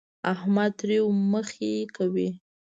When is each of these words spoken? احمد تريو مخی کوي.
احمد 0.33 0.71
تريو 0.79 1.05
مخی 1.31 1.73
کوي. 1.95 2.29